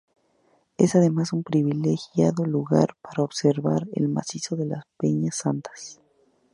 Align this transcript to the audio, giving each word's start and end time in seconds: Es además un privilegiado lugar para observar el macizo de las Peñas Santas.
Es 0.79 0.95
además 0.95 1.31
un 1.31 1.43
privilegiado 1.43 2.43
lugar 2.43 2.95
para 3.03 3.21
observar 3.21 3.85
el 3.93 4.07
macizo 4.09 4.55
de 4.55 4.65
las 4.65 4.83
Peñas 4.97 5.35
Santas. 5.35 6.01